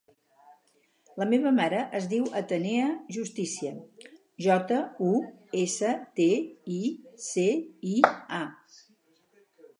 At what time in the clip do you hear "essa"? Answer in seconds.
5.61-5.93